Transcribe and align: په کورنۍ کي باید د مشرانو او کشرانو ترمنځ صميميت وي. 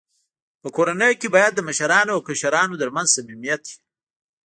په 0.61 0.67
کورنۍ 0.75 1.13
کي 1.21 1.27
باید 1.35 1.53
د 1.55 1.59
مشرانو 1.67 2.11
او 2.15 2.21
کشرانو 2.27 2.79
ترمنځ 2.81 3.07
صميميت 3.15 3.61
وي. 3.69 3.75